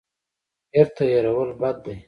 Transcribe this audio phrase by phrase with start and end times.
[0.71, 1.95] بیرته هېرول بد دی.